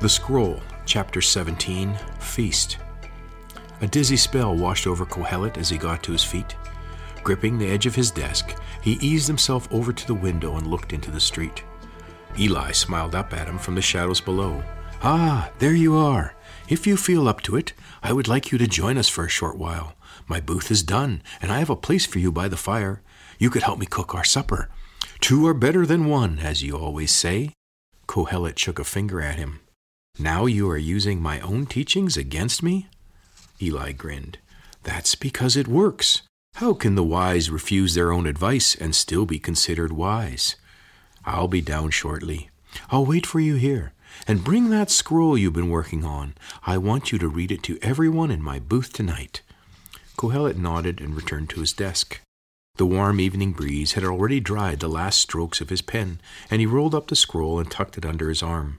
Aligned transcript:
The 0.00 0.08
Scroll, 0.08 0.60
Chapter 0.86 1.20
17 1.20 1.98
Feast. 2.20 2.78
A 3.80 3.86
dizzy 3.88 4.16
spell 4.16 4.54
washed 4.54 4.86
over 4.86 5.04
Kohelet 5.04 5.58
as 5.58 5.68
he 5.70 5.76
got 5.76 6.04
to 6.04 6.12
his 6.12 6.22
feet. 6.22 6.54
Gripping 7.24 7.58
the 7.58 7.68
edge 7.68 7.84
of 7.84 7.96
his 7.96 8.12
desk, 8.12 8.56
he 8.80 8.92
eased 9.00 9.26
himself 9.26 9.66
over 9.72 9.92
to 9.92 10.06
the 10.06 10.14
window 10.14 10.54
and 10.54 10.68
looked 10.68 10.92
into 10.92 11.10
the 11.10 11.18
street. 11.18 11.64
Eli 12.38 12.70
smiled 12.70 13.16
up 13.16 13.32
at 13.32 13.48
him 13.48 13.58
from 13.58 13.74
the 13.74 13.82
shadows 13.82 14.20
below. 14.20 14.62
Ah, 15.02 15.50
there 15.58 15.74
you 15.74 15.96
are. 15.96 16.32
If 16.68 16.86
you 16.86 16.96
feel 16.96 17.26
up 17.26 17.40
to 17.42 17.56
it, 17.56 17.72
I 18.00 18.12
would 18.12 18.28
like 18.28 18.52
you 18.52 18.58
to 18.58 18.68
join 18.68 18.98
us 18.98 19.08
for 19.08 19.24
a 19.24 19.28
short 19.28 19.58
while. 19.58 19.94
My 20.28 20.38
booth 20.38 20.70
is 20.70 20.84
done, 20.84 21.24
and 21.42 21.50
I 21.50 21.58
have 21.58 21.70
a 21.70 21.76
place 21.76 22.06
for 22.06 22.20
you 22.20 22.30
by 22.30 22.46
the 22.46 22.56
fire. 22.56 23.02
You 23.40 23.50
could 23.50 23.64
help 23.64 23.80
me 23.80 23.86
cook 23.86 24.14
our 24.14 24.22
supper. 24.24 24.68
Two 25.18 25.44
are 25.48 25.54
better 25.54 25.84
than 25.84 26.04
one, 26.04 26.38
as 26.38 26.62
you 26.62 26.78
always 26.78 27.10
say. 27.10 27.52
Kohelet 28.06 28.60
shook 28.60 28.78
a 28.78 28.84
finger 28.84 29.20
at 29.20 29.40
him. 29.40 29.58
Now 30.20 30.46
you 30.46 30.68
are 30.68 30.76
using 30.76 31.22
my 31.22 31.38
own 31.40 31.66
teachings 31.66 32.16
against 32.16 32.60
me? 32.60 32.88
Eli 33.62 33.92
grinned. 33.92 34.38
That's 34.82 35.14
because 35.14 35.56
it 35.56 35.68
works. 35.68 36.22
How 36.56 36.74
can 36.74 36.96
the 36.96 37.04
wise 37.04 37.50
refuse 37.50 37.94
their 37.94 38.10
own 38.10 38.26
advice 38.26 38.74
and 38.74 38.96
still 38.96 39.26
be 39.26 39.38
considered 39.38 39.92
wise? 39.92 40.56
I'll 41.24 41.46
be 41.46 41.60
down 41.60 41.90
shortly. 41.90 42.50
I'll 42.90 43.06
wait 43.06 43.26
for 43.26 43.38
you 43.38 43.54
here. 43.54 43.92
And 44.26 44.42
bring 44.42 44.70
that 44.70 44.90
scroll 44.90 45.38
you've 45.38 45.52
been 45.52 45.70
working 45.70 46.04
on. 46.04 46.34
I 46.66 46.78
want 46.78 47.12
you 47.12 47.18
to 47.18 47.28
read 47.28 47.52
it 47.52 47.62
to 47.64 47.78
everyone 47.80 48.32
in 48.32 48.42
my 48.42 48.58
booth 48.58 48.92
tonight. 48.92 49.42
Kohelet 50.16 50.56
nodded 50.56 51.00
and 51.00 51.14
returned 51.14 51.50
to 51.50 51.60
his 51.60 51.72
desk. 51.72 52.20
The 52.76 52.86
warm 52.86 53.20
evening 53.20 53.52
breeze 53.52 53.92
had 53.92 54.04
already 54.04 54.40
dried 54.40 54.80
the 54.80 54.88
last 54.88 55.20
strokes 55.20 55.60
of 55.60 55.68
his 55.68 55.82
pen, 55.82 56.20
and 56.50 56.60
he 56.60 56.66
rolled 56.66 56.94
up 56.94 57.06
the 57.06 57.16
scroll 57.16 57.60
and 57.60 57.70
tucked 57.70 57.98
it 57.98 58.06
under 58.06 58.28
his 58.28 58.42
arm. 58.42 58.78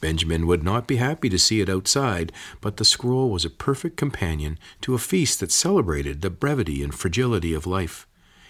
Benjamin 0.00 0.46
would 0.46 0.62
not 0.62 0.86
be 0.86 0.96
happy 0.96 1.28
to 1.28 1.38
see 1.38 1.60
it 1.60 1.68
outside, 1.68 2.32
but 2.60 2.78
the 2.78 2.84
scroll 2.84 3.30
was 3.30 3.44
a 3.44 3.50
perfect 3.50 3.96
companion 3.96 4.58
to 4.80 4.94
a 4.94 4.98
feast 4.98 5.40
that 5.40 5.52
celebrated 5.52 6.20
the 6.22 6.30
brevity 6.30 6.82
and 6.82 6.94
fragility 6.94 7.52
of 7.52 7.66
life. 7.66 8.06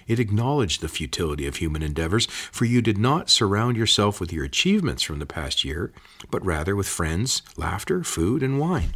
It 0.06 0.18
acknowledged 0.18 0.80
the 0.80 0.88
futility 0.88 1.46
of 1.46 1.56
human 1.56 1.82
endeavors, 1.82 2.26
for 2.26 2.64
you 2.64 2.82
did 2.82 2.98
not 2.98 3.30
surround 3.30 3.76
yourself 3.76 4.20
with 4.20 4.32
your 4.32 4.44
achievements 4.44 5.02
from 5.02 5.18
the 5.18 5.26
past 5.26 5.64
year, 5.64 5.92
but 6.30 6.44
rather 6.44 6.74
with 6.74 6.88
friends, 6.88 7.42
laughter, 7.56 8.02
food, 8.02 8.42
and 8.42 8.58
wine. 8.58 8.94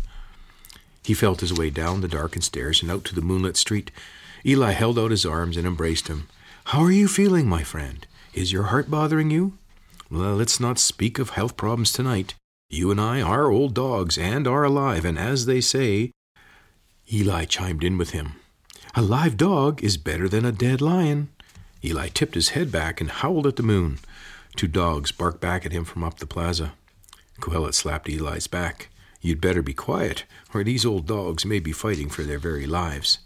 He 1.04 1.14
felt 1.14 1.40
his 1.40 1.52
way 1.52 1.70
down 1.70 2.00
the 2.00 2.08
darkened 2.08 2.44
stairs 2.44 2.82
and 2.82 2.90
out 2.90 3.04
to 3.04 3.14
the 3.14 3.20
moonlit 3.20 3.56
street. 3.56 3.90
Eli 4.44 4.72
held 4.72 4.98
out 4.98 5.10
his 5.10 5.26
arms 5.26 5.56
and 5.56 5.66
embraced 5.66 6.08
him. 6.08 6.28
How 6.66 6.82
are 6.82 6.90
you 6.90 7.08
feeling, 7.08 7.48
my 7.48 7.62
friend? 7.62 8.06
Is 8.32 8.52
your 8.52 8.64
heart 8.64 8.90
bothering 8.90 9.30
you? 9.30 9.58
Well, 10.10 10.36
let's 10.36 10.58
not 10.58 10.78
speak 10.78 11.18
of 11.18 11.30
health 11.30 11.56
problems 11.56 11.92
tonight. 11.92 12.34
You 12.74 12.90
and 12.90 13.00
I 13.00 13.20
are 13.20 13.52
old 13.52 13.72
dogs 13.72 14.18
and 14.18 14.48
are 14.48 14.64
alive, 14.64 15.04
and 15.04 15.16
as 15.16 15.46
they 15.46 15.60
say, 15.60 16.10
Eli 17.12 17.44
chimed 17.44 17.84
in 17.84 17.96
with 17.96 18.10
him. 18.10 18.32
A 18.96 19.00
live 19.00 19.36
dog 19.36 19.80
is 19.84 19.96
better 19.96 20.28
than 20.28 20.44
a 20.44 20.50
dead 20.50 20.80
lion. 20.80 21.28
Eli 21.84 22.08
tipped 22.08 22.34
his 22.34 22.48
head 22.48 22.72
back 22.72 23.00
and 23.00 23.12
howled 23.12 23.46
at 23.46 23.54
the 23.54 23.62
moon. 23.62 24.00
Two 24.56 24.66
dogs 24.66 25.12
barked 25.12 25.40
back 25.40 25.64
at 25.64 25.70
him 25.70 25.84
from 25.84 26.02
up 26.02 26.18
the 26.18 26.26
plaza. 26.26 26.72
Kohelet 27.40 27.74
slapped 27.74 28.08
Eli's 28.08 28.48
back. 28.48 28.88
You'd 29.20 29.40
better 29.40 29.62
be 29.62 29.72
quiet, 29.72 30.24
or 30.52 30.64
these 30.64 30.84
old 30.84 31.06
dogs 31.06 31.46
may 31.46 31.60
be 31.60 31.70
fighting 31.70 32.08
for 32.08 32.24
their 32.24 32.40
very 32.40 32.66
lives. 32.66 33.20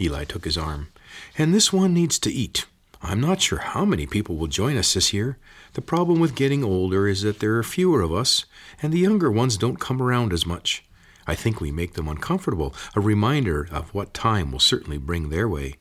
Eli 0.00 0.24
took 0.24 0.44
his 0.44 0.58
arm. 0.58 0.88
And 1.38 1.54
this 1.54 1.72
one 1.72 1.94
needs 1.94 2.18
to 2.18 2.32
eat. 2.32 2.66
I'm 3.06 3.20
not 3.20 3.42
sure 3.42 3.58
how 3.58 3.84
many 3.84 4.06
people 4.06 4.36
will 4.36 4.46
join 4.46 4.78
us 4.78 4.94
this 4.94 5.12
year. 5.12 5.36
The 5.74 5.82
problem 5.82 6.20
with 6.20 6.34
getting 6.34 6.64
older 6.64 7.06
is 7.06 7.20
that 7.20 7.38
there 7.38 7.58
are 7.58 7.62
fewer 7.62 8.00
of 8.00 8.14
us, 8.14 8.46
and 8.80 8.94
the 8.94 8.98
younger 8.98 9.30
ones 9.30 9.58
don't 9.58 9.78
come 9.78 10.00
around 10.00 10.32
as 10.32 10.46
much. 10.46 10.82
I 11.26 11.34
think 11.34 11.60
we 11.60 11.70
make 11.70 11.94
them 11.94 12.08
uncomfortable, 12.08 12.74
a 12.96 13.00
reminder 13.00 13.68
of 13.70 13.92
what 13.92 14.14
time 14.14 14.50
will 14.50 14.58
certainly 14.58 14.96
bring 14.96 15.28
their 15.28 15.46
way. 15.46 15.74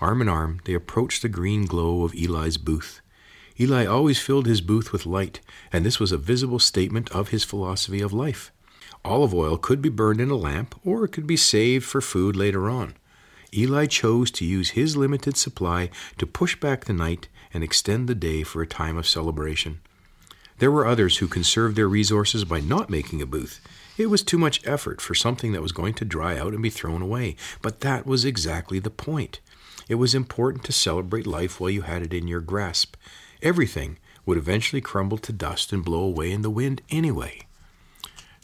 Arm 0.00 0.22
in 0.22 0.28
arm, 0.28 0.60
they 0.64 0.74
approached 0.74 1.22
the 1.22 1.28
green 1.28 1.66
glow 1.66 2.04
of 2.04 2.14
Eli's 2.14 2.56
booth. 2.56 3.00
Eli 3.58 3.84
always 3.84 4.20
filled 4.20 4.46
his 4.46 4.60
booth 4.60 4.92
with 4.92 5.06
light, 5.06 5.40
and 5.72 5.84
this 5.84 5.98
was 5.98 6.12
a 6.12 6.18
visible 6.18 6.60
statement 6.60 7.10
of 7.10 7.28
his 7.28 7.42
philosophy 7.42 8.00
of 8.00 8.12
life. 8.12 8.52
Olive 9.04 9.34
oil 9.34 9.58
could 9.58 9.82
be 9.82 9.88
burned 9.88 10.20
in 10.20 10.30
a 10.30 10.36
lamp, 10.36 10.76
or 10.84 11.04
it 11.04 11.10
could 11.10 11.26
be 11.26 11.36
saved 11.36 11.84
for 11.84 12.00
food 12.00 12.36
later 12.36 12.70
on. 12.70 12.94
Eli 13.54 13.86
chose 13.86 14.30
to 14.32 14.44
use 14.44 14.70
his 14.70 14.96
limited 14.96 15.36
supply 15.36 15.90
to 16.18 16.26
push 16.26 16.58
back 16.58 16.84
the 16.84 16.92
night 16.92 17.28
and 17.54 17.64
extend 17.64 18.08
the 18.08 18.14
day 18.14 18.42
for 18.42 18.62
a 18.62 18.66
time 18.66 18.96
of 18.96 19.08
celebration. 19.08 19.80
There 20.58 20.72
were 20.72 20.86
others 20.86 21.18
who 21.18 21.28
conserved 21.28 21.76
their 21.76 21.88
resources 21.88 22.44
by 22.44 22.60
not 22.60 22.90
making 22.90 23.22
a 23.22 23.26
booth. 23.26 23.60
It 23.96 24.06
was 24.10 24.22
too 24.22 24.38
much 24.38 24.66
effort 24.66 25.00
for 25.00 25.14
something 25.14 25.52
that 25.52 25.62
was 25.62 25.72
going 25.72 25.94
to 25.94 26.04
dry 26.04 26.36
out 26.36 26.52
and 26.52 26.62
be 26.62 26.70
thrown 26.70 27.00
away. 27.00 27.36
But 27.62 27.80
that 27.80 28.06
was 28.06 28.24
exactly 28.24 28.78
the 28.78 28.90
point. 28.90 29.40
It 29.88 29.94
was 29.94 30.14
important 30.14 30.64
to 30.64 30.72
celebrate 30.72 31.26
life 31.26 31.60
while 31.60 31.70
you 31.70 31.82
had 31.82 32.02
it 32.02 32.12
in 32.12 32.28
your 32.28 32.40
grasp. 32.40 32.96
Everything 33.40 33.98
would 34.26 34.36
eventually 34.36 34.82
crumble 34.82 35.18
to 35.18 35.32
dust 35.32 35.72
and 35.72 35.84
blow 35.84 36.02
away 36.02 36.32
in 36.32 36.42
the 36.42 36.50
wind 36.50 36.82
anyway. 36.90 37.47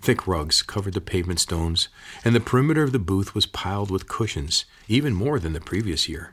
Thick 0.05 0.27
rugs 0.27 0.61
covered 0.61 0.93
the 0.93 1.01
pavement 1.01 1.41
stones, 1.41 1.89
and 2.27 2.35
the 2.35 2.41
perimeter 2.41 2.83
of 2.83 2.93
the 2.93 2.99
booth 2.99 3.35
was 3.35 3.47
piled 3.47 3.91
with 3.91 4.07
cushions, 4.07 4.67
even 4.87 5.15
more 5.15 5.39
than 5.39 5.55
the 5.55 5.63
previous 5.63 6.11
year. 6.11 6.31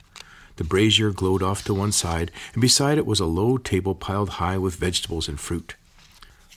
The 0.57 0.65
brazier 0.65 1.11
glowed 1.11 1.41
off 1.41 1.63
to 1.63 1.73
one 1.73 1.93
side, 1.93 2.31
and 2.51 2.59
beside 2.59 2.97
it 2.97 3.05
was 3.05 3.21
a 3.21 3.25
low 3.25 3.57
table 3.57 3.95
piled 3.95 4.31
high 4.41 4.57
with 4.57 4.75
vegetables 4.75 5.29
and 5.29 5.39
fruit. 5.39 5.75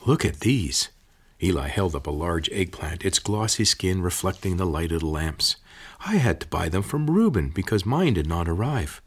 Look 0.05 0.25
at 0.25 0.41
these, 0.41 0.89
Eli 1.41 1.69
held 1.69 1.95
up 1.95 2.09
a 2.09 2.11
large 2.11 2.51
eggplant, 2.51 3.05
its 3.05 3.21
glossy 3.21 3.65
skin 3.65 4.03
reflecting 4.03 4.57
the 4.57 4.67
light 4.67 4.91
of 4.91 4.99
the 4.99 5.07
lamps. 5.07 5.55
I 6.05 6.17
had 6.17 6.41
to 6.41 6.49
buy 6.49 6.69
them 6.69 6.83
from 6.83 7.09
Reuben 7.09 7.51
because 7.51 7.87
mine 7.87 8.15
did 8.15 8.27
not 8.27 8.49
arrive. 8.49 9.01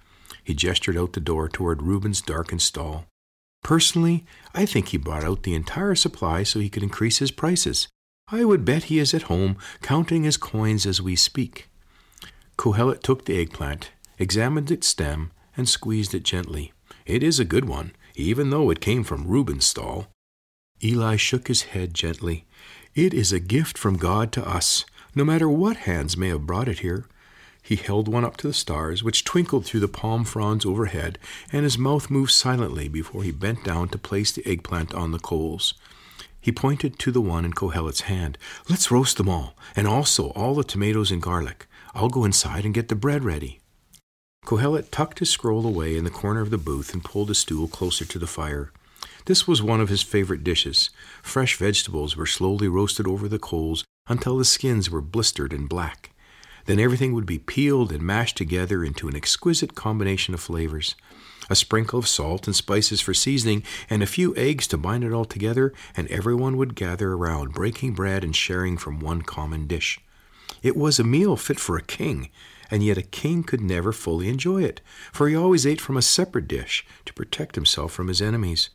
He 0.45 0.53
gestured 0.53 0.95
out 0.95 1.11
the 1.11 1.19
door 1.19 1.49
toward 1.49 1.83
Reuben's 1.83 2.21
darkened 2.21 2.61
stall. 2.61 3.03
Personally, 3.63 4.25
I 4.55 4.65
think 4.65 4.87
he 4.87 4.97
brought 4.97 5.25
out 5.25 5.43
the 5.43 5.55
entire 5.55 5.95
supply 5.95 6.43
so 6.43 6.61
he 6.61 6.69
could 6.69 6.83
increase 6.83 7.17
his 7.17 7.31
prices. 7.31 7.89
I 8.29 8.43
would 8.43 8.65
bet 8.65 8.85
he 8.85 8.99
is 8.99 9.13
at 9.13 9.23
home 9.23 9.55
counting 9.81 10.23
his 10.25 10.35
coins 10.35 10.85
as 10.85 11.01
we 11.01 11.15
speak. 11.15 11.69
Kohelet 12.57 13.01
took 13.01 13.23
the 13.23 13.39
eggplant, 13.39 13.91
examined 14.19 14.69
its 14.69 14.87
stem, 14.87 15.31
and 15.55 15.69
squeezed 15.69 16.13
it 16.13 16.23
gently. 16.23 16.73
It 17.05 17.23
is 17.23 17.39
a 17.39 17.45
good 17.45 17.65
one, 17.65 17.93
even 18.15 18.49
though 18.49 18.69
it 18.69 18.81
came 18.81 19.05
from 19.05 19.27
Reuben's 19.27 19.65
stall. 19.65 20.07
Eli 20.83 21.15
shook 21.15 21.47
his 21.47 21.63
head 21.63 21.93
gently. 21.93 22.45
It 22.95 23.13
is 23.13 23.31
a 23.31 23.39
gift 23.39 23.77
from 23.77 23.95
God 23.95 24.33
to 24.33 24.45
us, 24.45 24.83
no 25.15 25.23
matter 25.23 25.47
what 25.47 25.77
hands 25.77 26.17
may 26.17 26.27
have 26.27 26.45
brought 26.45 26.67
it 26.67 26.79
here. 26.79 27.05
He 27.63 27.77
held 27.77 28.09
one 28.09 28.25
up 28.25 28.35
to 28.37 28.47
the 28.47 28.53
stars, 28.53 29.03
which 29.03 29.23
twinkled 29.23 29.65
through 29.65 29.79
the 29.79 29.87
palm 29.87 30.25
fronds 30.25 30.65
overhead, 30.65 31.17
and 31.53 31.63
his 31.63 31.77
mouth 31.77 32.09
moved 32.09 32.31
silently 32.31 32.89
before 32.89 33.23
he 33.23 33.31
bent 33.31 33.63
down 33.63 33.87
to 33.89 33.97
place 33.97 34.33
the 34.33 34.45
eggplant 34.45 34.93
on 34.93 35.11
the 35.11 35.19
coals. 35.19 35.75
He 36.39 36.51
pointed 36.51 36.97
to 36.99 37.11
the 37.11 37.21
one 37.21 37.45
in 37.45 37.53
Kohelet's 37.53 38.01
hand. 38.01 38.37
Let's 38.69 38.91
roast 38.91 39.17
them 39.17 39.29
all, 39.29 39.55
and 39.75 39.87
also 39.87 40.29
all 40.29 40.55
the 40.55 40.63
tomatoes 40.63 41.11
and 41.11 41.21
garlic. 41.21 41.67
I'll 41.93 42.09
go 42.09 42.23
inside 42.23 42.63
and 42.63 42.73
get 42.73 42.87
the 42.87 42.95
bread 42.95 43.23
ready. 43.23 43.59
Kohelet 44.45 44.91
tucked 44.91 45.19
his 45.19 45.29
scroll 45.29 45.65
away 45.65 45.97
in 45.97 46.03
the 46.03 46.09
corner 46.09 46.41
of 46.41 46.51
the 46.51 46.57
booth 46.57 46.93
and 46.93 47.03
pulled 47.03 47.29
a 47.29 47.35
stool 47.35 47.67
closer 47.67 48.05
to 48.05 48.19
the 48.19 48.27
fire. 48.27 48.71
This 49.25 49.45
was 49.45 49.61
one 49.61 49.81
of 49.81 49.89
his 49.89 50.01
favorite 50.01 50.43
dishes. 50.43 50.89
Fresh 51.21 51.57
vegetables 51.57 52.15
were 52.15 52.25
slowly 52.25 52.69
roasted 52.69 53.07
over 53.07 53.27
the 53.27 53.39
coals 53.39 53.83
until 54.07 54.37
the 54.37 54.45
skins 54.45 54.89
were 54.89 55.01
blistered 55.01 55.51
and 55.51 55.67
black. 55.67 56.11
Then 56.67 56.79
everything 56.79 57.13
would 57.13 57.25
be 57.25 57.39
peeled 57.39 57.93
and 57.93 58.03
mashed 58.03 58.37
together 58.37 58.83
into 58.83 59.07
an 59.07 59.15
exquisite 59.15 59.73
combination 59.73 60.33
of 60.33 60.41
flavors. 60.41 60.95
A 61.49 61.55
sprinkle 61.55 61.97
of 61.97 62.09
salt 62.09 62.45
and 62.45 62.55
spices 62.55 62.99
for 62.99 63.13
seasoning, 63.13 63.63
and 63.89 64.03
a 64.03 64.05
few 64.05 64.35
eggs 64.35 64.67
to 64.67 64.77
bind 64.77 65.05
it 65.05 65.13
all 65.13 65.23
together, 65.23 65.73
and 65.95 66.09
everyone 66.09 66.57
would 66.57 66.75
gather 66.75 67.13
around, 67.13 67.53
breaking 67.53 67.93
bread 67.93 68.21
and 68.23 68.35
sharing 68.35 68.77
from 68.77 68.99
one 68.99 69.21
common 69.21 69.65
dish. 69.65 70.01
It 70.61 70.75
was 70.75 70.99
a 70.99 71.05
meal 71.05 71.37
fit 71.37 71.57
for 71.57 71.77
a 71.77 71.81
king, 71.81 72.29
and 72.69 72.83
yet 72.83 72.97
a 72.97 73.01
king 73.01 73.43
could 73.43 73.61
never 73.61 73.93
fully 73.93 74.27
enjoy 74.27 74.63
it, 74.63 74.81
for 75.13 75.29
he 75.29 75.35
always 75.35 75.65
ate 75.65 75.79
from 75.79 75.95
a 75.95 76.01
separate 76.01 76.49
dish 76.49 76.85
to 77.05 77.13
protect 77.13 77.55
himself 77.55 77.93
from 77.93 78.09
his 78.09 78.21
enemies. 78.21 78.71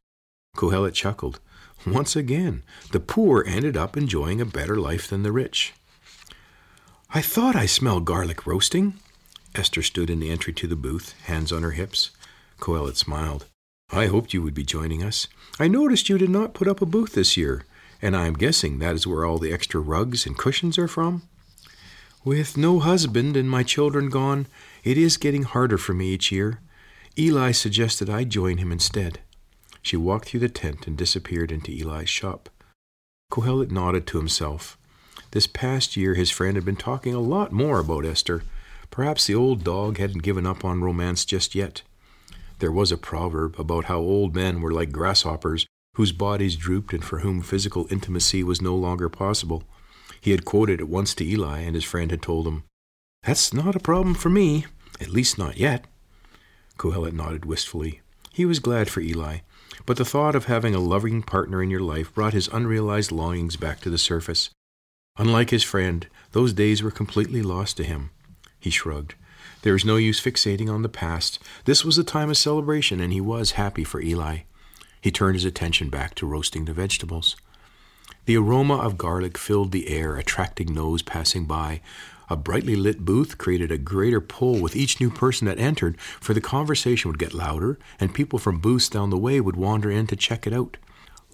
Kohelet 0.56 0.94
chuckled. 0.94 1.41
Once 1.87 2.17
again, 2.17 2.62
the 2.93 3.00
poor 3.00 3.44
ended 3.47 3.77
up 3.77 3.99
enjoying 3.99 4.41
a 4.41 4.47
better 4.47 4.77
life 4.77 5.09
than 5.09 5.25
the 5.25 5.33
rich. 5.33 5.75
I 7.14 7.20
thought 7.20 7.55
I 7.55 7.67
smelled 7.67 8.06
garlic 8.06 8.47
roasting. 8.47 8.94
Esther 9.55 9.82
stood 9.82 10.09
in 10.09 10.19
the 10.19 10.31
entry 10.31 10.55
to 10.55 10.67
the 10.67 10.76
booth, 10.76 11.12
hands 11.25 11.53
on 11.53 11.62
her 11.62 11.73
hips. 11.73 12.11
Kohelet 12.59 12.97
smiled. 12.97 13.44
I 13.91 14.06
hoped 14.06 14.32
you 14.32 14.41
would 14.41 14.55
be 14.55 14.64
joining 14.64 15.03
us. 15.03 15.29
I 15.61 15.69
noticed 15.69 16.09
you 16.09 16.17
did 16.17 16.31
not 16.31 16.55
put 16.55 16.67
up 16.67 16.81
a 16.81 16.87
booth 16.87 17.12
this 17.12 17.37
year, 17.37 17.67
and 18.00 18.17
I 18.17 18.26
am 18.26 18.32
guessing 18.32 18.79
that 18.79 18.94
is 18.94 19.06
where 19.06 19.26
all 19.26 19.37
the 19.37 19.53
extra 19.53 19.79
rugs 19.79 20.25
and 20.25 20.38
cushions 20.38 20.79
are 20.79 20.88
from. 20.88 21.20
With 22.25 22.56
no 22.56 22.79
husband 22.79 23.37
and 23.37 23.50
my 23.50 23.62
children 23.62 24.08
gone, 24.08 24.47
it 24.82 24.97
is 24.97 25.19
getting 25.19 25.43
harder 25.43 25.76
for 25.76 25.93
me 25.93 26.15
each 26.15 26.32
year. 26.32 26.61
Eli 27.19 27.50
suggested 27.50 28.08
I 28.08 28.25
join 28.25 28.56
him 28.56 28.73
instead. 28.73 29.19
She 29.82 29.99
walked 29.99 30.31
through 30.31 30.41
the 30.41 30.49
tent 30.49 30.87
and 30.87 30.97
disappeared 30.97 31.53
into 31.53 31.73
Eli's 31.73 32.08
shop. 32.08 32.49
Kohelet 33.31 33.70
nodded 33.70 34.06
to 34.06 34.17
himself. 34.17 34.79
This 35.32 35.46
past 35.46 35.96
year, 35.96 36.14
his 36.14 36.31
friend 36.31 36.56
had 36.56 36.64
been 36.64 36.76
talking 36.76 37.14
a 37.14 37.20
lot 37.20 37.52
more 37.52 37.81
about 37.81 38.05
Esther. 38.05 38.43
Perhaps 38.90 39.26
the 39.26 39.34
old 39.34 39.64
dog 39.64 39.96
hadn't 39.96 40.23
given 40.23 40.46
up 40.46 40.62
on 40.62 40.82
romance 40.82 41.25
just 41.25 41.55
yet. 41.55 41.81
There 42.58 42.70
was 42.70 42.93
a 42.93 42.99
proverb 42.99 43.58
about 43.58 43.87
how 43.87 43.99
old 43.99 44.34
men 44.34 44.61
were 44.61 44.73
like 44.73 44.93
grasshoppers 44.93 45.67
whose 45.94 46.12
bodies 46.12 46.55
drooped 46.55 46.93
and 46.93 47.02
for 47.02 47.20
whom 47.20 47.40
physical 47.40 47.87
intimacy 47.90 48.44
was 48.44 48.61
no 48.61 48.76
longer 48.76 49.08
possible. 49.08 49.62
He 50.20 50.32
had 50.32 50.44
quoted 50.44 50.81
it 50.81 50.88
once 50.88 51.14
to 51.14 51.25
Eli, 51.25 51.61
and 51.61 51.75
his 51.75 51.84
friend 51.84 52.11
had 52.11 52.23
told 52.23 52.46
him, 52.46 52.64
That's 53.23 53.55
not 53.55 53.75
a 53.75 53.81
problem 53.81 54.14
for 54.14 54.29
me, 54.29 54.67
at 55.00 55.08
least 55.08 55.38
not 55.38 55.56
yet. 55.56 55.87
Kohelet 56.76 57.14
nodded 57.14 57.46
wistfully. 57.46 58.02
He 58.32 58.44
was 58.44 58.58
glad 58.58 58.90
for 58.90 59.00
Eli, 59.00 59.38
but 59.87 59.96
the 59.96 60.05
thought 60.05 60.34
of 60.34 60.44
having 60.44 60.75
a 60.75 60.79
loving 60.79 61.23
partner 61.23 61.62
in 61.62 61.70
your 61.70 61.81
life 61.81 62.14
brought 62.14 62.34
his 62.34 62.49
unrealized 62.49 63.12
longings 63.12 63.56
back 63.56 63.81
to 63.81 63.90
the 63.90 63.99
surface. 63.99 64.50
Unlike 65.19 65.50
his 65.50 65.62
friend, 65.62 66.06
those 66.32 66.55
days 66.55 66.82
were 66.82 66.91
completely 66.91 67.43
lost 67.43 67.76
to 67.76 67.85
him. 67.85 68.11
He 68.59 68.70
shrugged. 68.70 69.14
There 69.61 69.75
is 69.75 69.85
no 69.85 69.97
use 69.97 70.20
fixating 70.20 70.73
on 70.73 70.82
the 70.82 70.88
past. 70.88 71.38
This 71.67 71.85
was 71.85 71.99
a 71.99 72.05
time 72.05 72.31
of 72.31 72.37
celebration, 72.38 73.00
and 73.00 73.12
he 73.12 73.20
was 73.20 73.53
happy 73.53 73.85
for 73.85 74.00
Eli. 74.00 74.38
He 75.00 75.11
turned 75.11 75.35
his 75.35 75.44
attention 75.44 75.91
back 75.91 76.14
to 76.17 76.26
roasting 76.26 76.64
the 76.64 76.73
vegetables. 76.73 77.37
The 78.25 78.37
aroma 78.37 78.76
of 78.76 78.97
garlic 78.97 79.37
filled 79.37 79.73
the 79.73 79.88
air, 79.88 80.17
attracting 80.17 80.75
those 80.75 81.03
passing 81.03 81.44
by. 81.44 81.81
A 82.31 82.37
brightly 82.37 82.76
lit 82.76 83.05
booth 83.05 83.37
created 83.37 83.70
a 83.70 83.79
greater 83.79 84.20
pull 84.20 84.61
with 84.61 84.76
each 84.76 85.00
new 85.00 85.11
person 85.11 85.47
that 85.47 85.58
entered, 85.58 86.00
for 86.00 86.32
the 86.32 86.41
conversation 86.41 87.11
would 87.11 87.19
get 87.19 87.35
louder, 87.35 87.79
and 88.00 88.15
people 88.15 88.38
from 88.38 88.61
booths 88.61 88.88
down 88.88 89.11
the 89.11 89.19
way 89.19 89.41
would 89.41 89.56
wander 89.56 89.91
in 89.91 90.06
to 90.06 90.17
check 90.17 90.47
it 90.47 90.55
out. 90.55 90.79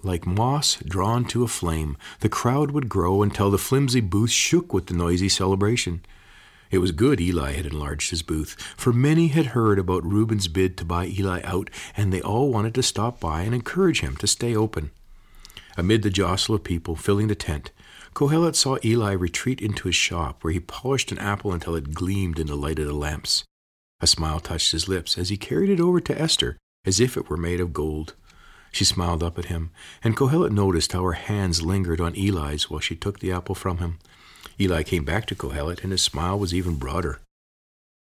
Like 0.01 0.25
moss 0.25 0.77
drawn 0.77 1.25
to 1.25 1.43
a 1.43 1.47
flame, 1.47 1.97
the 2.21 2.29
crowd 2.29 2.71
would 2.71 2.87
grow 2.87 3.21
until 3.21 3.51
the 3.51 3.57
flimsy 3.57 3.99
booth 3.99 4.31
shook 4.31 4.73
with 4.73 4.87
the 4.87 4.93
noisy 4.93 5.27
celebration. 5.27 6.01
It 6.71 6.77
was 6.77 6.91
good 6.91 7.19
Eli 7.19 7.53
had 7.53 7.65
enlarged 7.65 8.11
his 8.11 8.21
booth, 8.21 8.55
for 8.77 8.93
many 8.93 9.27
had 9.27 9.47
heard 9.47 9.77
about 9.77 10.05
Reuben's 10.05 10.47
bid 10.47 10.77
to 10.77 10.85
buy 10.85 11.07
Eli 11.07 11.41
out, 11.43 11.69
and 11.97 12.13
they 12.13 12.21
all 12.21 12.49
wanted 12.49 12.75
to 12.75 12.83
stop 12.83 13.19
by 13.19 13.41
and 13.41 13.53
encourage 13.53 13.99
him 13.99 14.15
to 14.17 14.27
stay 14.27 14.55
open. 14.55 14.91
Amid 15.75 16.03
the 16.03 16.09
jostle 16.09 16.55
of 16.55 16.63
people 16.63 16.95
filling 16.95 17.27
the 17.27 17.35
tent, 17.35 17.71
Kohelet 18.13 18.55
saw 18.55 18.77
Eli 18.85 19.11
retreat 19.11 19.61
into 19.61 19.87
his 19.87 19.95
shop, 19.95 20.43
where 20.43 20.53
he 20.53 20.59
polished 20.59 21.11
an 21.11 21.19
apple 21.19 21.51
until 21.51 21.75
it 21.75 21.93
gleamed 21.93 22.39
in 22.39 22.47
the 22.47 22.55
light 22.55 22.79
of 22.79 22.87
the 22.87 22.93
lamps. 22.93 23.43
A 23.99 24.07
smile 24.07 24.39
touched 24.39 24.71
his 24.71 24.87
lips 24.87 25.17
as 25.17 25.29
he 25.29 25.37
carried 25.37 25.69
it 25.69 25.81
over 25.81 25.99
to 25.99 26.21
Esther, 26.21 26.57
as 26.85 26.99
if 26.99 27.17
it 27.17 27.29
were 27.29 27.37
made 27.37 27.59
of 27.59 27.73
gold. 27.73 28.15
She 28.71 28.85
smiled 28.85 29.23
up 29.23 29.37
at 29.37 29.45
him, 29.45 29.71
and 30.03 30.15
Kohelet 30.15 30.51
noticed 30.51 30.91
how 30.91 31.03
her 31.03 31.13
hands 31.13 31.61
lingered 31.61 31.99
on 31.99 32.15
Eli's 32.15 32.69
while 32.69 32.79
she 32.79 32.95
took 32.95 33.19
the 33.19 33.31
apple 33.31 33.55
from 33.55 33.77
him. 33.77 33.99
Eli 34.59 34.83
came 34.83 35.05
back 35.05 35.25
to 35.27 35.35
Kohelet, 35.35 35.83
and 35.83 35.91
his 35.91 36.01
smile 36.01 36.37
was 36.37 36.53
even 36.53 36.75
broader. 36.75 37.19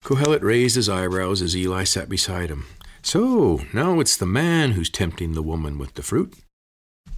Kohelet 0.05 0.43
raised 0.43 0.76
his 0.76 0.88
eyebrows 0.88 1.41
as 1.43 1.56
Eli 1.56 1.85
sat 1.85 2.09
beside 2.09 2.50
him. 2.50 2.67
So, 3.03 3.62
now 3.73 4.00
it's 4.00 4.17
the 4.17 4.26
man 4.26 4.73
who's 4.73 4.91
tempting 4.91 5.32
the 5.32 5.43
woman 5.43 5.79
with 5.79 5.94
the 5.94 6.03
fruit. 6.03 6.35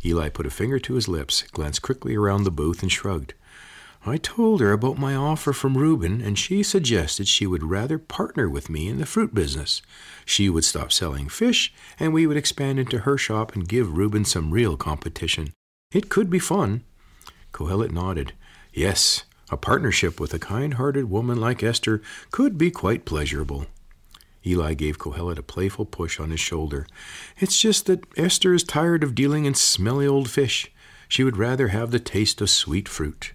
Eli 0.05 0.29
put 0.29 0.47
a 0.47 0.51
finger 0.51 0.79
to 0.79 0.95
his 0.95 1.09
lips, 1.09 1.43
glanced 1.53 1.83
quickly 1.83 2.15
around 2.15 2.45
the 2.45 2.51
booth, 2.51 2.83
and 2.83 2.93
shrugged. 2.93 3.35
I 4.07 4.19
told 4.19 4.61
her 4.61 4.73
about 4.73 4.99
my 4.99 5.15
offer 5.15 5.55
from 5.55 5.79
Reuben, 5.79 6.21
and 6.21 6.39
she 6.39 6.63
suggested 6.63 7.27
she 7.27 7.47
would 7.47 7.65
rather 7.65 7.99
partner 7.99 8.51
with 8.51 8.69
me 8.69 8.87
in 8.89 8.99
the 8.99 9.07
fruit 9.07 9.35
business. 9.35 9.81
She 10.27 10.51
would 10.51 10.65
stop 10.65 10.93
selling 10.93 11.31
fish, 11.31 11.73
and 11.99 12.13
we 12.13 12.27
would 12.27 12.37
expand 12.37 12.79
into 12.79 13.01
her 13.01 13.17
shop 13.17 13.55
and 13.55 13.67
give 13.67 13.97
Reuben 13.97 14.27
some 14.27 14.51
real 14.51 14.77
competition. 14.77 15.55
It 15.91 16.11
could 16.11 16.29
be 16.29 16.39
fun. 16.39 16.85
Kohelet 17.53 17.93
nodded. 17.93 18.35
Yes, 18.75 19.25
a 19.51 19.57
partnership 19.57 20.21
with 20.21 20.35
a 20.35 20.39
kind 20.39 20.75
hearted 20.75 21.09
woman 21.09 21.41
like 21.41 21.63
Esther 21.63 22.03
could 22.31 22.59
be 22.59 22.71
quite 22.71 23.07
pleasurable. 23.07 23.67
Eli 24.47 24.75
gave 24.75 24.99
Kohelet 24.99 25.39
a 25.39 25.43
playful 25.43 25.87
push 25.87 26.21
on 26.21 26.31
his 26.31 26.41
shoulder. 26.41 26.87
It's 27.39 27.59
just 27.59 27.87
that 27.87 28.05
Esther 28.19 28.53
is 28.53 28.65
tired 28.65 29.03
of 29.03 29.15
dealing 29.15 29.47
in 29.47 29.55
smelly 29.55 30.07
old 30.07 30.29
fish. 30.29 30.71
She 31.09 31.25
would 31.25 31.39
rather 31.39 31.69
have 31.69 31.91
the 31.91 32.01
taste 32.01 32.43
of 32.43 32.51
sweet 32.51 32.87
fruit. 32.87 33.33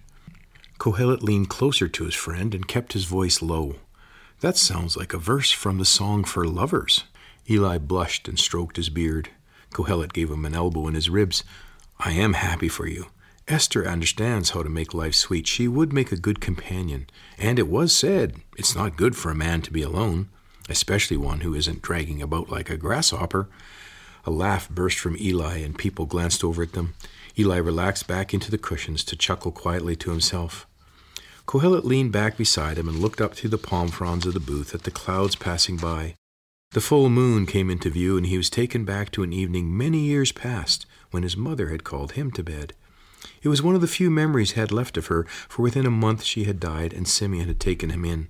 Kohelet 0.80 1.22
leaned 1.22 1.48
closer 1.48 1.86
to 1.86 2.04
his 2.04 2.14
friend 2.14 2.52
and 2.54 2.66
kept 2.66 2.94
his 2.94 3.04
voice 3.04 3.40
low. 3.40 3.76
That 4.40 4.56
sounds 4.56 4.96
like 4.96 5.14
a 5.14 5.18
verse 5.18 5.52
from 5.52 5.78
the 5.78 5.84
song 5.84 6.24
for 6.24 6.44
lovers. 6.44 7.04
Eli 7.48 7.78
blushed 7.78 8.26
and 8.26 8.38
stroked 8.38 8.76
his 8.76 8.88
beard. 8.88 9.28
Kohelet 9.72 10.12
gave 10.12 10.30
him 10.30 10.44
an 10.44 10.56
elbow 10.56 10.88
in 10.88 10.94
his 10.94 11.08
ribs. 11.08 11.44
I 12.00 12.10
am 12.12 12.32
happy 12.32 12.68
for 12.68 12.88
you. 12.88 13.06
Esther 13.46 13.86
understands 13.86 14.50
how 14.50 14.64
to 14.64 14.68
make 14.68 14.92
life 14.92 15.14
sweet. 15.14 15.46
She 15.46 15.68
would 15.68 15.92
make 15.92 16.10
a 16.10 16.16
good 16.16 16.40
companion. 16.40 17.06
And 17.38 17.60
it 17.60 17.68
was 17.68 17.94
said, 17.94 18.40
it's 18.58 18.74
not 18.74 18.96
good 18.96 19.14
for 19.14 19.30
a 19.30 19.34
man 19.36 19.62
to 19.62 19.72
be 19.72 19.82
alone 19.82 20.30
especially 20.70 21.16
one 21.16 21.40
who 21.40 21.54
isn't 21.54 21.82
dragging 21.82 22.22
about 22.22 22.48
like 22.48 22.70
a 22.70 22.76
grasshopper. 22.76 23.48
A 24.24 24.30
laugh 24.30 24.68
burst 24.68 24.98
from 24.98 25.16
Eli, 25.18 25.58
and 25.58 25.76
people 25.76 26.06
glanced 26.06 26.44
over 26.44 26.62
at 26.62 26.72
them. 26.72 26.94
Eli 27.38 27.56
relaxed 27.56 28.06
back 28.06 28.32
into 28.32 28.50
the 28.50 28.58
cushions 28.58 29.02
to 29.04 29.16
chuckle 29.16 29.50
quietly 29.50 29.96
to 29.96 30.10
himself. 30.10 30.66
Kohelet 31.46 31.84
leaned 31.84 32.12
back 32.12 32.36
beside 32.36 32.78
him 32.78 32.88
and 32.88 32.98
looked 32.98 33.20
up 33.20 33.34
through 33.34 33.50
the 33.50 33.58
palm 33.58 33.88
fronds 33.88 34.26
of 34.26 34.34
the 34.34 34.40
booth 34.40 34.74
at 34.74 34.84
the 34.84 34.90
clouds 34.90 35.36
passing 35.36 35.76
by. 35.76 36.14
The 36.72 36.80
full 36.80 37.10
moon 37.10 37.46
came 37.46 37.68
into 37.68 37.90
view, 37.90 38.16
and 38.16 38.26
he 38.26 38.36
was 38.36 38.48
taken 38.48 38.84
back 38.84 39.10
to 39.12 39.24
an 39.24 39.32
evening 39.32 39.76
many 39.76 39.98
years 39.98 40.30
past 40.30 40.86
when 41.10 41.24
his 41.24 41.36
mother 41.36 41.70
had 41.70 41.82
called 41.82 42.12
him 42.12 42.30
to 42.32 42.44
bed. 42.44 42.74
It 43.42 43.48
was 43.48 43.62
one 43.62 43.74
of 43.74 43.80
the 43.80 43.88
few 43.88 44.10
memories 44.10 44.52
he 44.52 44.60
had 44.60 44.70
left 44.70 44.96
of 44.96 45.06
her, 45.06 45.24
for 45.48 45.62
within 45.62 45.86
a 45.86 45.90
month 45.90 46.22
she 46.22 46.44
had 46.44 46.60
died, 46.60 46.92
and 46.92 47.08
Simeon 47.08 47.48
had 47.48 47.58
taken 47.58 47.90
him 47.90 48.04
in. 48.04 48.28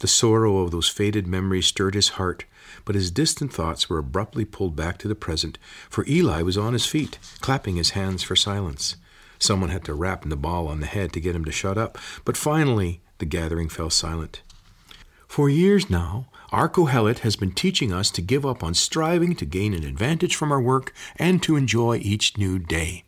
The 0.00 0.08
sorrow 0.08 0.58
of 0.58 0.70
those 0.70 0.88
faded 0.88 1.26
memories 1.26 1.66
stirred 1.66 1.94
his 1.94 2.10
heart, 2.10 2.44
but 2.84 2.94
his 2.94 3.10
distant 3.10 3.52
thoughts 3.52 3.90
were 3.90 3.98
abruptly 3.98 4.44
pulled 4.44 4.76
back 4.76 4.96
to 4.98 5.08
the 5.08 5.14
present, 5.14 5.58
for 5.90 6.06
Eli 6.08 6.42
was 6.42 6.56
on 6.56 6.72
his 6.72 6.86
feet, 6.86 7.18
clapping 7.40 7.76
his 7.76 7.90
hands 7.90 8.22
for 8.22 8.36
silence. 8.36 8.96
Someone 9.38 9.70
had 9.70 9.84
to 9.84 9.94
rap 9.94 10.24
Nabal 10.24 10.68
on 10.68 10.80
the 10.80 10.86
head 10.86 11.12
to 11.12 11.20
get 11.20 11.34
him 11.34 11.44
to 11.44 11.52
shut 11.52 11.78
up, 11.78 11.98
but 12.24 12.36
finally 12.36 13.00
the 13.18 13.26
gathering 13.26 13.68
fell 13.68 13.90
silent. 13.90 14.42
For 15.26 15.48
years 15.48 15.90
now, 15.90 16.28
our 16.50 16.68
Kohelet 16.68 17.18
has 17.20 17.36
been 17.36 17.52
teaching 17.52 17.92
us 17.92 18.10
to 18.12 18.22
give 18.22 18.46
up 18.46 18.64
on 18.64 18.74
striving 18.74 19.36
to 19.36 19.44
gain 19.44 19.74
an 19.74 19.84
advantage 19.84 20.34
from 20.34 20.50
our 20.50 20.60
work 20.60 20.94
and 21.16 21.42
to 21.42 21.56
enjoy 21.56 21.98
each 21.98 22.38
new 22.38 22.58
day. 22.58 23.04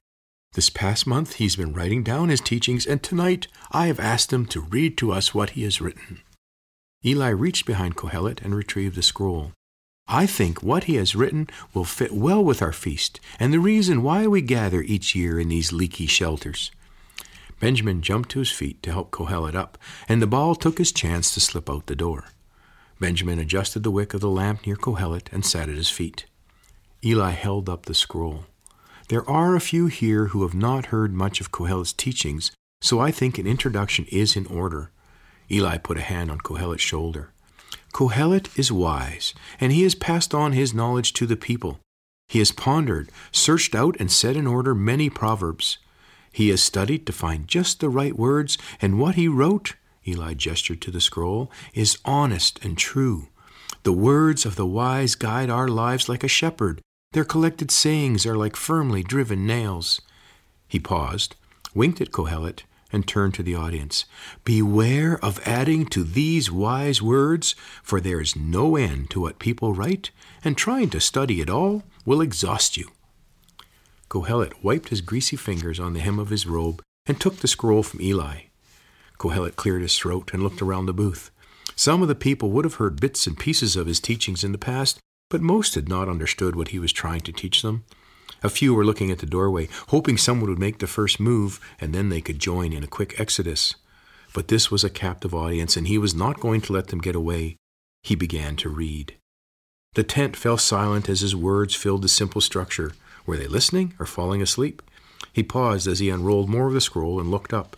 This 0.53 0.69
past 0.69 1.07
month, 1.07 1.35
he's 1.35 1.57
been 1.57 1.73
writing 1.73 2.03
down 2.03 2.29
his 2.29 2.41
teachings, 2.41 2.85
and 2.85 3.03
tonight 3.03 3.47
I 3.71 3.87
have 3.87 4.01
asked 4.01 4.33
him 4.33 4.47
to 4.47 4.61
read 4.61 4.99
to 4.99 5.13
us 5.13 5.33
what 5.33 5.51
he 5.51 5.63
has 5.63 5.81
written. 5.81 6.21
Eli 7.05 7.29
reached 7.29 7.67
behind 7.67 7.97
Kohelet 7.97 8.43
and 8.43 8.55
retrieved 8.55 8.97
the 8.97 9.03
scroll. 9.03 9.53
I 10.13 10.27
think 10.27 10.61
what 10.61 10.85
he 10.85 10.97
has 10.97 11.15
written 11.15 11.49
will 11.73 11.85
fit 11.85 12.13
well 12.13 12.43
with 12.43 12.61
our 12.61 12.73
feast 12.73 13.21
and 13.39 13.53
the 13.53 13.61
reason 13.61 14.03
why 14.03 14.27
we 14.27 14.43
gather 14.43 14.83
each 14.83 15.15
year 15.15 15.39
in 15.39 15.49
these 15.49 15.73
leaky 15.73 16.07
shelters. 16.07 16.73
Benjamin 17.61 18.03
jumped 18.03 18.29
to 18.31 18.41
his 18.41 18.51
feet 18.51 18.83
to 18.83 18.91
help 18.91 19.13
Kohelet 19.13 19.55
up, 19.55 19.79
and 20.09 20.19
Nabal 20.19 20.57
took 20.57 20.79
his 20.79 20.91
chance 20.91 21.33
to 21.33 21.41
slip 21.41 21.71
out 21.71 21.87
the 21.87 21.95
door. 21.95 22.25
Benjamin 22.99 23.39
adjusted 23.39 23.85
the 23.85 23.91
wick 23.93 24.13
of 24.13 24.21
the 24.21 24.29
lamp 24.29 24.67
near 24.67 24.75
Kohelet 24.75 25.33
and 25.33 25.45
sat 25.45 25.69
at 25.69 25.77
his 25.77 25.91
feet. 25.91 26.27
Eli 27.05 27.31
held 27.31 27.69
up 27.69 27.87
the 27.87 27.95
scroll. 27.95 28.47
There 29.09 29.29
are 29.31 29.55
a 29.55 29.61
few 29.61 29.87
here 29.87 30.27
who 30.27 30.43
have 30.43 30.55
not 30.55 30.87
heard 30.87 31.13
much 31.13 31.41
of 31.41 31.53
Kohelet's 31.53 31.93
teachings, 31.93 32.51
so 32.81 32.99
I 32.99 33.13
think 33.13 33.39
an 33.39 33.47
introduction 33.47 34.07
is 34.11 34.35
in 34.35 34.47
order. 34.47 34.91
Eli 35.51 35.77
put 35.79 35.99
a 35.99 36.03
hand 36.03 36.33
on 36.33 36.39
Kohelet's 36.39 36.83
shoulder. 36.83 37.33
Kohelet 37.93 38.57
is 38.59 38.71
wise, 38.71 39.35
and 39.61 39.73
he 39.73 39.83
has 39.83 39.95
passed 39.95 40.35
on 40.35 40.53
his 40.53 40.75
knowledge 40.75 41.13
to 41.15 41.27
the 41.27 41.37
people. 41.37 41.81
He 42.29 42.39
has 42.39 42.53
pondered, 42.53 43.11
searched 43.33 43.75
out, 43.75 43.97
and 43.99 44.11
set 44.11 44.37
in 44.37 44.47
order 44.47 44.75
many 44.75 45.11
proverbs. 45.11 45.79
He 46.33 46.49
has 46.51 46.63
studied 46.63 47.07
to 47.07 47.13
find 47.13 47.49
just 47.49 47.81
the 47.81 47.89
right 47.89 48.17
words, 48.17 48.57
and 48.81 48.99
what 48.99 49.17
he 49.17 49.27
wrote, 49.27 49.75
Eli 50.07 50.35
gestured 50.35 50.81
to 50.83 50.91
the 50.91 51.01
scroll, 51.01 51.51
is 51.75 51.99
honest 52.05 52.65
and 52.65 52.79
true. 52.79 53.29
The 53.83 53.93
words 53.93 54.47
of 54.47 54.57
the 54.57 54.67
wise 54.67 55.15
guide 55.15 55.51
our 55.51 55.69
lives 55.69 56.09
like 56.09 56.23
a 56.23 56.29
shepherd. 56.29 56.81
Their 57.13 57.25
collected 57.25 57.71
sayings 57.71 58.25
are 58.27 58.37
like 58.37 58.55
firmly 58.55 59.03
driven 59.03 59.47
nails. 59.47 60.01
He 60.69 60.79
paused, 60.79 61.35
winked 61.75 62.01
at 62.01 62.13
Kohelet, 62.13 62.63
and 62.93 63.07
turned 63.07 63.35
to 63.35 63.43
the 63.43 63.55
audience. 63.55 64.05
Beware 64.45 65.19
of 65.25 65.41
adding 65.47 65.87
to 65.87 66.05
these 66.05 66.51
wise 66.51 67.01
words, 67.01 67.55
for 67.83 68.01
there 68.01 68.21
is 68.21 68.37
no 68.37 68.77
end 68.77 69.11
to 69.11 69.21
what 69.21 69.39
people 69.39 69.75
write, 69.75 70.11
and 70.43 70.57
trying 70.57 70.91
to 70.91 71.01
study 71.01 71.41
it 71.41 71.51
all 71.51 71.83
will 72.05 72.21
exhaust 72.21 72.77
you. 72.77 72.91
Kohelet 74.09 74.63
wiped 74.63 74.89
his 74.89 75.01
greasy 75.01 75.37
fingers 75.37 75.79
on 75.79 75.93
the 75.93 76.01
hem 76.01 76.19
of 76.19 76.31
his 76.31 76.47
robe 76.47 76.83
and 77.07 77.21
took 77.21 77.37
the 77.37 77.49
scroll 77.49 77.83
from 77.83 78.01
Eli. 78.01 78.43
Kohelet 79.19 79.57
cleared 79.57 79.83
his 79.83 79.97
throat 79.97 80.31
and 80.33 80.43
looked 80.43 80.63
around 80.63 80.87
the 80.87 80.93
booth. 80.93 81.31
Some 81.77 82.03
of 82.03 82.09
the 82.09 82.15
people 82.15 82.51
would 82.51 82.65
have 82.65 82.75
heard 82.75 83.01
bits 83.01 83.27
and 83.27 83.39
pieces 83.39 83.77
of 83.77 83.87
his 83.87 84.01
teachings 84.01 84.43
in 84.43 84.53
the 84.53 84.59
past, 84.59 84.99
but 85.29 85.41
most 85.41 85.77
had 85.77 85.89
not 85.89 86.09
understood 86.09 86.57
what 86.57 86.69
he 86.69 86.79
was 86.79 86.93
trying 86.93 87.21
to 87.21 87.33
teach 87.33 87.63
them. 87.63 87.85
A 88.43 88.49
few 88.49 88.75
were 88.75 88.85
looking 88.85 89.11
at 89.11 89.19
the 89.19 89.27
doorway, 89.27 89.69
hoping 89.89 90.17
someone 90.17 90.49
would 90.51 90.59
make 90.59 90.79
the 90.79 90.87
first 90.87 91.21
move, 91.21 91.61
and 91.81 91.95
then 91.95 92.09
they 92.09 92.21
could 92.21 92.39
join 92.39 92.73
in 92.73 92.83
a 92.83 92.89
quick 92.89 93.19
exodus. 93.19 93.75
But 94.33 94.49
this 94.49 94.71
was 94.71 94.85
a 94.85 94.91
captive 94.91 95.35
audience, 95.35 95.77
and 95.77 95.87
he 95.87 95.99
was 95.99 96.15
not 96.15 96.41
going 96.41 96.61
to 96.63 96.73
let 96.73 96.89
them 96.89 97.01
get 97.01 97.17
away. 97.17 97.57
He 98.03 98.15
began 98.15 98.57
to 98.57 98.69
read. 98.69 99.17
The 99.95 100.05
tent 100.05 100.37
fell 100.37 100.57
silent 100.57 101.09
as 101.09 101.21
his 101.21 101.35
words 101.35 101.75
filled 101.75 102.03
the 102.03 102.09
simple 102.09 102.41
structure. 102.41 102.93
Were 103.27 103.37
they 103.37 103.49
listening 103.49 103.95
or 103.99 104.07
falling 104.07 104.41
asleep? 104.41 104.83
He 105.33 105.43
paused 105.43 105.87
as 105.87 105.99
he 105.99 106.11
unrolled 106.11 106.49
more 106.49 106.69
of 106.69 106.75
the 106.75 106.81
scroll 106.81 107.21
and 107.21 107.31
looked 107.31 107.53
up. 107.53 107.77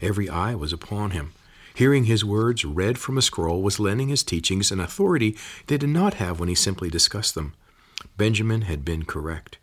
Every 0.00 0.28
eye 0.28 0.54
was 0.54 0.72
upon 0.72 1.10
him. 1.12 1.32
Hearing 1.74 2.04
his 2.04 2.24
words 2.24 2.64
read 2.64 2.98
from 2.98 3.18
a 3.18 3.22
scroll 3.22 3.62
was 3.62 3.80
lending 3.80 4.08
his 4.08 4.22
teachings 4.22 4.70
an 4.70 4.78
authority 4.78 5.36
they 5.66 5.76
did 5.76 5.88
not 5.88 6.14
have 6.14 6.38
when 6.38 6.48
he 6.48 6.54
simply 6.54 6.88
discussed 6.88 7.34
them. 7.34 7.54
Benjamin 8.16 8.62
had 8.62 8.84
been 8.84 9.04
correct. 9.04 9.58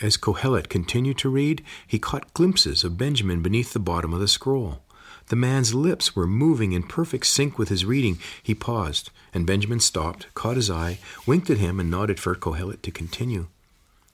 As 0.00 0.16
Kohelet 0.16 0.68
continued 0.68 1.18
to 1.18 1.28
read, 1.28 1.62
he 1.86 1.98
caught 1.98 2.34
glimpses 2.34 2.82
of 2.82 2.98
Benjamin 2.98 3.42
beneath 3.42 3.72
the 3.72 3.78
bottom 3.78 4.12
of 4.12 4.20
the 4.20 4.28
scroll. 4.28 4.80
The 5.28 5.36
man's 5.36 5.72
lips 5.72 6.14
were 6.14 6.26
moving 6.26 6.72
in 6.72 6.82
perfect 6.82 7.26
sync 7.26 7.58
with 7.58 7.68
his 7.68 7.84
reading. 7.84 8.18
He 8.42 8.54
paused, 8.54 9.10
and 9.32 9.46
Benjamin 9.46 9.80
stopped, 9.80 10.26
caught 10.34 10.56
his 10.56 10.70
eye, 10.70 10.98
winked 11.26 11.48
at 11.48 11.58
him, 11.58 11.80
and 11.80 11.90
nodded 11.90 12.20
for 12.20 12.34
Kohelet 12.34 12.82
to 12.82 12.90
continue. 12.90 13.46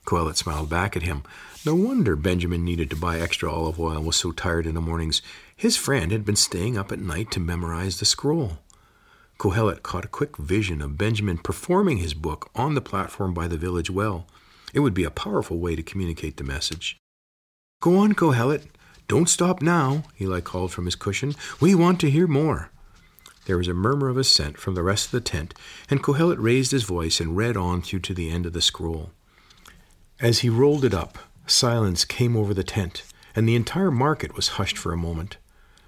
Kohelet 0.05 0.37
smiled 0.37 0.69
back 0.69 0.95
at 0.95 1.03
him. 1.03 1.23
No 1.65 1.75
wonder 1.75 2.15
Benjamin 2.15 2.63
needed 2.63 2.89
to 2.91 2.95
buy 2.95 3.19
extra 3.19 3.51
olive 3.51 3.79
oil 3.79 3.97
and 3.97 4.05
was 4.05 4.15
so 4.15 4.31
tired 4.31 4.65
in 4.65 4.75
the 4.75 4.81
mornings. 4.81 5.21
His 5.55 5.77
friend 5.77 6.11
had 6.11 6.25
been 6.25 6.35
staying 6.35 6.77
up 6.77 6.91
at 6.91 6.99
night 6.99 7.29
to 7.31 7.39
memorize 7.39 7.99
the 7.99 8.05
scroll. 8.05 8.59
Kohelet 9.37 9.83
caught 9.83 10.05
a 10.05 10.09
quick 10.09 10.37
vision 10.37 10.81
of 10.81 10.97
Benjamin 10.97 11.37
performing 11.39 11.97
his 11.97 12.13
book 12.13 12.49
on 12.55 12.75
the 12.75 12.81
platform 12.81 13.33
by 13.33 13.47
the 13.47 13.57
village 13.57 13.89
well. 13.89 14.27
It 14.73 14.79
would 14.79 14.93
be 14.93 15.03
a 15.03 15.11
powerful 15.11 15.59
way 15.59 15.75
to 15.75 15.83
communicate 15.83 16.37
the 16.37 16.43
message. 16.43 16.97
Go 17.81 17.97
on, 17.97 18.13
Kohelet. 18.13 18.65
Don't 19.07 19.29
stop 19.29 19.61
now, 19.61 20.03
Eli 20.21 20.39
called 20.39 20.71
from 20.71 20.85
his 20.85 20.95
cushion. 20.95 21.35
We 21.59 21.75
want 21.75 21.99
to 22.01 22.09
hear 22.09 22.27
more. 22.27 22.71
There 23.45 23.57
was 23.57 23.67
a 23.67 23.73
murmur 23.73 24.07
of 24.07 24.17
assent 24.17 24.57
from 24.57 24.75
the 24.75 24.83
rest 24.83 25.07
of 25.07 25.11
the 25.11 25.21
tent, 25.21 25.53
and 25.89 26.03
Kohelet 26.03 26.39
raised 26.39 26.71
his 26.71 26.83
voice 26.83 27.19
and 27.19 27.35
read 27.35 27.57
on 27.57 27.81
through 27.81 27.99
to 28.01 28.13
the 28.13 28.29
end 28.29 28.45
of 28.45 28.53
the 28.53 28.61
scroll. 28.61 29.11
As 30.19 30.39
he 30.39 30.49
rolled 30.49 30.85
it 30.85 30.93
up, 30.93 31.17
silence 31.47 32.05
came 32.05 32.37
over 32.37 32.53
the 32.53 32.63
tent, 32.63 33.03
and 33.35 33.49
the 33.49 33.55
entire 33.55 33.91
market 33.91 34.35
was 34.35 34.49
hushed 34.49 34.77
for 34.77 34.93
a 34.93 34.97
moment. 34.97 35.37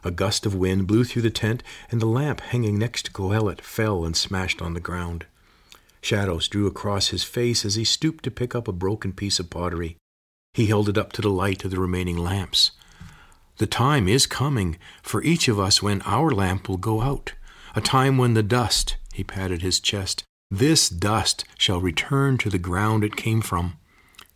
A 0.03 0.11
gust 0.11 0.45
of 0.45 0.55
wind 0.55 0.87
blew 0.87 1.03
through 1.03 1.21
the 1.21 1.29
tent, 1.29 1.63
and 1.89 2.01
the 2.01 2.07
lamp 2.07 2.41
hanging 2.41 2.77
next 2.77 3.05
to 3.05 3.11
Kohelet 3.11 3.61
fell 3.61 4.03
and 4.03 4.17
smashed 4.17 4.61
on 4.61 4.73
the 4.73 4.79
ground. 4.79 5.25
Shadows 6.03 6.49
drew 6.49 6.67
across 6.67 7.07
his 7.07 7.23
face 7.23 7.63
as 7.63 7.75
he 7.75 7.85
stooped 7.85 8.25
to 8.25 8.31
pick 8.31 8.53
up 8.53 8.67
a 8.67 8.73
broken 8.73 9.13
piece 9.13 9.39
of 9.39 9.49
pottery. 9.49 9.95
He 10.53 10.67
held 10.67 10.89
it 10.89 10.97
up 10.97 11.13
to 11.13 11.21
the 11.21 11.29
light 11.29 11.63
of 11.63 11.71
the 11.71 11.79
remaining 11.79 12.17
lamps. 12.17 12.71
The 13.57 13.67
time 13.67 14.09
is 14.09 14.27
coming 14.27 14.77
for 15.01 15.23
each 15.23 15.47
of 15.47 15.59
us 15.59 15.81
when 15.81 16.01
our 16.01 16.29
lamp 16.29 16.67
will 16.67 16.77
go 16.77 17.01
out, 17.01 17.33
a 17.75 17.81
time 17.81 18.17
when 18.17 18.33
the 18.33 18.43
dust, 18.43 18.97
he 19.13 19.23
patted 19.23 19.61
his 19.61 19.79
chest, 19.79 20.23
this 20.51 20.89
dust 20.89 21.45
shall 21.57 21.79
return 21.79 22.37
to 22.39 22.49
the 22.49 22.59
ground 22.59 23.03
it 23.03 23.15
came 23.15 23.41
from. 23.41 23.77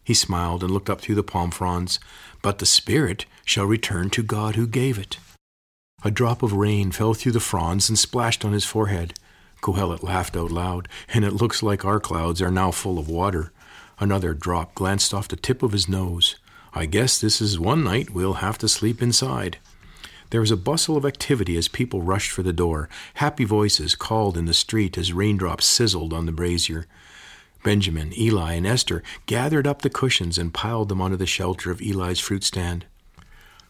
He 0.03 0.13
smiled 0.13 0.63
and 0.63 0.71
looked 0.71 0.89
up 0.89 1.01
through 1.01 1.15
the 1.15 1.23
palm 1.23 1.51
fronds, 1.51 1.99
but 2.41 2.59
the 2.59 2.65
spirit 2.65 3.25
shall 3.43 3.65
return 3.65 4.09
to 4.11 4.23
God 4.23 4.55
who 4.55 4.67
gave 4.67 4.97
it. 4.97 5.17
A 6.03 6.11
drop 6.11 6.41
of 6.41 6.53
rain 6.53 6.91
fell 6.91 7.13
through 7.13 7.33
the 7.33 7.39
fronds 7.39 7.89
and 7.89 7.99
splashed 7.99 8.45
on 8.45 8.53
his 8.53 8.65
forehead. 8.65 9.13
Kohelet 9.61 10.03
laughed 10.03 10.37
out 10.37 10.51
loud, 10.51 10.87
and 11.13 11.25
it 11.25 11.33
looks 11.33 11.63
like 11.63 11.83
our 11.83 11.99
clouds 11.99 12.41
are 12.41 12.51
now 12.51 12.71
full 12.71 12.99
of 12.99 13.09
water. 13.09 13.51
Another 13.99 14.33
drop 14.33 14.75
glanced 14.75 15.13
off 15.13 15.27
the 15.27 15.35
tip 15.35 15.63
of 15.63 15.71
his 15.71 15.89
nose. 15.89 16.35
I 16.73 16.85
guess 16.85 17.19
this 17.19 17.41
is 17.41 17.59
one 17.59 17.83
night 17.83 18.11
we'll 18.11 18.35
have 18.35 18.57
to 18.59 18.69
sleep 18.69 19.01
inside. 19.01 19.57
There 20.29 20.41
was 20.41 20.51
a 20.51 20.57
bustle 20.57 20.97
of 20.97 21.05
activity 21.05 21.57
as 21.57 21.67
people 21.67 22.01
rushed 22.01 22.31
for 22.31 22.43
the 22.43 22.53
door. 22.53 22.89
Happy 23.15 23.45
voices 23.45 23.95
called 23.95 24.37
in 24.37 24.45
the 24.45 24.53
street 24.53 24.97
as 24.97 25.13
raindrops 25.13 25.65
sizzled 25.65 26.13
on 26.13 26.25
the 26.25 26.31
brazier. 26.31 26.85
Benjamin, 27.63 28.17
Eli, 28.17 28.53
and 28.53 28.67
Esther 28.67 29.01
gathered 29.25 29.65
up 29.65 29.81
the 29.81 29.89
cushions 29.89 30.37
and 30.37 30.53
piled 30.53 30.89
them 30.89 31.01
under 31.01 31.17
the 31.17 31.25
shelter 31.25 31.71
of 31.71 31.81
Eli's 31.81 32.19
fruit 32.19 32.43
stand. 32.43 32.85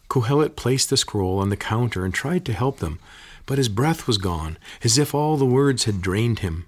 Kohelet 0.08 0.56
placed 0.56 0.90
the 0.90 0.96
scroll 0.96 1.38
on 1.38 1.48
the 1.48 1.56
counter 1.56 2.04
and 2.04 2.12
tried 2.12 2.44
to 2.46 2.52
help 2.52 2.78
them, 2.78 2.98
but 3.48 3.56
his 3.56 3.70
breath 3.70 4.06
was 4.06 4.18
gone, 4.18 4.58
as 4.84 4.98
if 4.98 5.14
all 5.14 5.38
the 5.38 5.46
words 5.46 5.84
had 5.84 6.02
drained 6.02 6.40
him. 6.40 6.66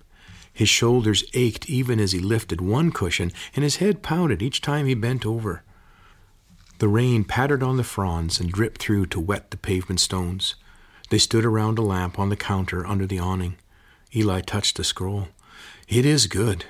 His 0.50 0.70
shoulders 0.70 1.22
ached 1.34 1.68
even 1.68 2.00
as 2.00 2.12
he 2.12 2.18
lifted 2.18 2.62
one 2.62 2.90
cushion, 2.90 3.32
and 3.54 3.62
his 3.62 3.76
head 3.76 4.02
pounded 4.02 4.40
each 4.40 4.62
time 4.62 4.86
he 4.86 4.94
bent 4.94 5.26
over. 5.26 5.62
The 6.78 6.88
rain 6.88 7.24
pattered 7.24 7.62
on 7.62 7.76
the 7.76 7.84
fronds 7.84 8.40
and 8.40 8.50
dripped 8.50 8.80
through 8.80 9.06
to 9.06 9.20
wet 9.20 9.50
the 9.50 9.58
pavement 9.58 10.00
stones. 10.00 10.54
They 11.10 11.18
stood 11.18 11.44
around 11.44 11.78
a 11.78 11.82
lamp 11.82 12.18
on 12.18 12.30
the 12.30 12.36
counter 12.36 12.86
under 12.86 13.06
the 13.06 13.18
awning. 13.18 13.56
Eli 14.16 14.40
touched 14.40 14.78
the 14.78 14.84
scroll. 14.84 15.28
It 15.86 16.06
is 16.06 16.26
good. 16.26 16.64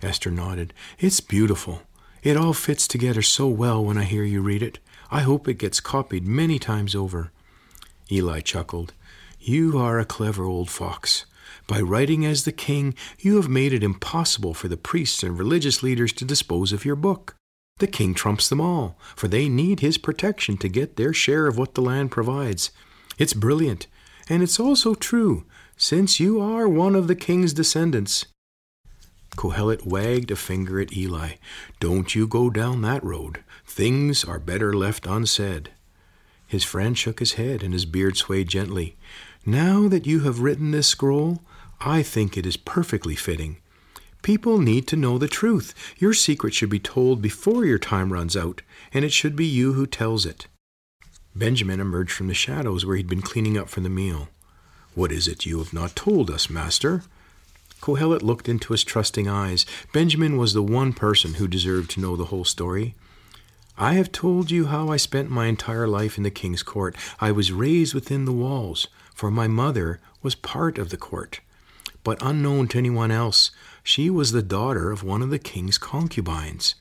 Esther 0.00 0.30
nodded. 0.30 0.72
It's 1.00 1.18
beautiful. 1.18 1.82
It 2.22 2.36
all 2.36 2.52
fits 2.52 2.86
together 2.86 3.22
so 3.22 3.48
well 3.48 3.84
when 3.84 3.98
I 3.98 4.04
hear 4.04 4.22
you 4.22 4.40
read 4.40 4.62
it. 4.62 4.78
I 5.10 5.22
hope 5.22 5.48
it 5.48 5.58
gets 5.58 5.80
copied 5.80 6.28
many 6.28 6.60
times 6.60 6.94
over. 6.94 7.32
Eli 8.08 8.38
chuckled. 8.38 8.94
You 9.44 9.76
are 9.76 9.98
a 9.98 10.04
clever 10.04 10.44
old 10.44 10.70
fox. 10.70 11.26
By 11.66 11.80
writing 11.80 12.24
as 12.24 12.44
the 12.44 12.52
king, 12.52 12.94
you 13.18 13.34
have 13.34 13.48
made 13.48 13.72
it 13.72 13.82
impossible 13.82 14.54
for 14.54 14.68
the 14.68 14.76
priests 14.76 15.24
and 15.24 15.36
religious 15.36 15.82
leaders 15.82 16.12
to 16.12 16.24
dispose 16.24 16.72
of 16.72 16.84
your 16.84 16.94
book. 16.94 17.34
The 17.78 17.88
king 17.88 18.14
trumps 18.14 18.48
them 18.48 18.60
all, 18.60 18.96
for 19.16 19.26
they 19.26 19.48
need 19.48 19.80
his 19.80 19.98
protection 19.98 20.58
to 20.58 20.68
get 20.68 20.94
their 20.94 21.12
share 21.12 21.48
of 21.48 21.58
what 21.58 21.74
the 21.74 21.82
land 21.82 22.12
provides. 22.12 22.70
It's 23.18 23.34
brilliant, 23.34 23.88
and 24.28 24.44
it's 24.44 24.60
also 24.60 24.94
true, 24.94 25.44
since 25.76 26.20
you 26.20 26.40
are 26.40 26.68
one 26.68 26.94
of 26.94 27.08
the 27.08 27.16
king's 27.16 27.52
descendants. 27.52 28.26
Kohelet 29.36 29.84
wagged 29.84 30.30
a 30.30 30.36
finger 30.36 30.80
at 30.80 30.96
Eli. 30.96 31.30
Don't 31.80 32.14
you 32.14 32.28
go 32.28 32.48
down 32.48 32.82
that 32.82 33.02
road. 33.02 33.42
Things 33.66 34.24
are 34.24 34.38
better 34.38 34.72
left 34.72 35.04
unsaid. 35.04 35.70
His 36.46 36.64
friend 36.64 36.96
shook 36.98 37.18
his 37.18 37.32
head, 37.32 37.62
and 37.62 37.72
his 37.72 37.86
beard 37.86 38.18
swayed 38.18 38.46
gently. 38.46 38.98
Now 39.44 39.88
that 39.88 40.06
you 40.06 40.20
have 40.20 40.40
written 40.40 40.70
this 40.70 40.86
scroll, 40.86 41.40
I 41.80 42.04
think 42.04 42.36
it 42.36 42.46
is 42.46 42.56
perfectly 42.56 43.16
fitting. 43.16 43.56
People 44.22 44.58
need 44.58 44.86
to 44.86 44.96
know 44.96 45.18
the 45.18 45.26
truth. 45.26 45.74
Your 45.98 46.14
secret 46.14 46.54
should 46.54 46.70
be 46.70 46.78
told 46.78 47.20
before 47.20 47.64
your 47.64 47.78
time 47.78 48.12
runs 48.12 48.36
out, 48.36 48.62
and 48.92 49.04
it 49.04 49.12
should 49.12 49.34
be 49.34 49.44
you 49.44 49.72
who 49.72 49.84
tells 49.84 50.24
it. 50.24 50.46
Benjamin 51.34 51.80
emerged 51.80 52.12
from 52.12 52.28
the 52.28 52.34
shadows 52.34 52.86
where 52.86 52.96
he'd 52.96 53.08
been 53.08 53.20
cleaning 53.22 53.58
up 53.58 53.68
from 53.68 53.82
the 53.82 53.88
meal. 53.88 54.28
What 54.94 55.10
is 55.10 55.26
it 55.26 55.44
you 55.44 55.58
have 55.58 55.72
not 55.72 55.96
told 55.96 56.30
us, 56.30 56.48
master? 56.48 57.02
Kohelet 57.80 58.22
looked 58.22 58.48
into 58.48 58.72
his 58.72 58.84
trusting 58.84 59.26
eyes. 59.26 59.66
Benjamin 59.92 60.36
was 60.36 60.52
the 60.52 60.62
one 60.62 60.92
person 60.92 61.34
who 61.34 61.48
deserved 61.48 61.90
to 61.90 62.00
know 62.00 62.14
the 62.14 62.26
whole 62.26 62.44
story. 62.44 62.94
I 63.76 63.94
have 63.94 64.12
told 64.12 64.50
you 64.50 64.66
how 64.66 64.88
I 64.90 64.96
spent 64.96 65.30
my 65.30 65.46
entire 65.46 65.88
life 65.88 66.16
in 66.16 66.24
the 66.24 66.30
king's 66.30 66.62
court. 66.62 66.94
I 67.20 67.32
was 67.32 67.52
raised 67.52 67.94
within 67.94 68.24
the 68.24 68.32
walls, 68.32 68.86
for 69.14 69.30
my 69.30 69.48
mother 69.48 70.00
was 70.22 70.34
part 70.34 70.78
of 70.78 70.90
the 70.90 70.96
court. 70.96 71.40
But 72.04 72.22
unknown 72.22 72.68
to 72.68 72.78
anyone 72.78 73.10
else, 73.10 73.50
she 73.82 74.10
was 74.10 74.32
the 74.32 74.42
daughter 74.42 74.90
of 74.90 75.02
one 75.02 75.22
of 75.22 75.30
the 75.30 75.38
king's 75.38 75.78
concubines. 75.78 76.74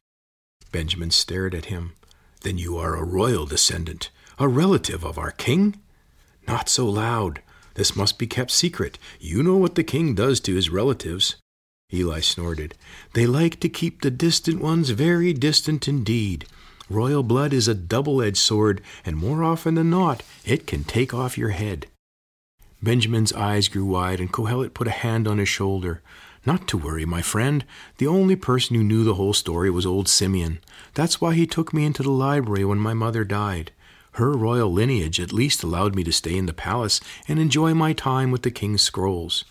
Benjamin 0.72 1.12
stared 1.12 1.56
at 1.56 1.66
him. 1.66 1.94
Then 2.42 2.58
you 2.58 2.78
are 2.78 2.96
a 2.96 3.04
royal 3.04 3.46
descendant, 3.46 4.10
a 4.40 4.48
relative 4.48 5.04
of 5.04 5.18
our 5.18 5.32
king? 5.32 5.80
Not 6.48 6.70
so 6.70 6.88
loud. 6.88 7.42
This 7.76 7.96
must 7.96 8.18
be 8.18 8.28
kept 8.28 8.52
secret. 8.52 8.98
You 9.20 9.44
know 9.44 9.58
what 9.58 9.76
the 9.76 9.84
king 9.84 10.16
does 10.16 10.40
to 10.42 10.56
his 10.56 10.70
relatives. 10.70 11.36
Eli 11.94 12.20
snorted. 12.20 12.76
They 13.14 13.26
like 13.26 13.60
to 13.60 13.70
keep 13.70 14.02
the 14.02 14.12
distant 14.12 14.62
ones 14.62 14.90
very 14.90 15.34
distant 15.34 15.88
indeed. 15.88 16.46
Royal 16.92 17.24
blood 17.24 17.54
is 17.54 17.70
a 17.70 17.74
double 17.74 18.22
edged 18.22 18.38
sword, 18.38 18.82
and 19.06 19.16
more 19.16 19.46
often 19.46 19.76
than 19.76 19.90
not, 19.90 20.24
it 20.44 20.68
can 20.68 20.84
take 20.84 21.14
off 21.14 21.38
your 21.38 21.52
head. 21.52 21.88
Benjamin's 22.84 23.32
eyes 23.32 23.70
grew 23.70 23.86
wide, 23.86 24.20
and 24.20 24.30
Kohelet 24.30 24.74
put 24.74 24.88
a 24.88 24.92
hand 24.92 25.26
on 25.26 25.38
his 25.38 25.48
shoulder. 25.48 26.02
Not 26.46 26.68
to 26.68 26.78
worry, 26.78 27.06
my 27.06 27.22
friend. 27.22 27.64
The 27.98 28.08
only 28.08 28.36
person 28.36 28.76
who 28.76 28.84
knew 28.84 29.06
the 29.06 29.14
whole 29.14 29.34
story 29.34 29.70
was 29.70 29.86
old 29.86 30.10
Simeon. 30.10 30.60
That's 30.94 31.22
why 31.22 31.34
he 31.34 31.48
took 31.48 31.74
me 31.74 31.86
into 31.86 32.04
the 32.04 32.12
library 32.12 32.66
when 32.66 32.80
my 32.80 32.94
mother 32.94 33.24
died. 33.24 33.72
Her 34.14 34.34
royal 34.34 34.74
lineage 34.74 35.22
at 35.22 35.32
least 35.32 35.64
allowed 35.64 35.96
me 35.96 36.04
to 36.04 36.12
stay 36.12 36.36
in 36.36 36.46
the 36.46 36.54
palace 36.54 37.00
and 37.26 37.40
enjoy 37.40 37.74
my 37.74 37.94
time 37.94 38.32
with 38.32 38.42
the 38.42 38.52
king's 38.52 38.82
scrolls. 38.82 39.46